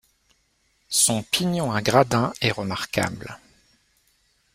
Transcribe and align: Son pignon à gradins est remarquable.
Son 0.89 1.21
pignon 1.21 1.71
à 1.71 1.83
gradins 1.83 2.33
est 2.41 2.49
remarquable. 2.49 3.37